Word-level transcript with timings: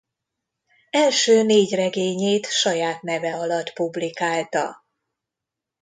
Első 0.89 1.43
négy 1.43 1.73
regényét 1.75 2.45
saját 2.45 3.01
neve 3.01 3.35
alatt 3.37 3.73
publikálta. 3.73 4.85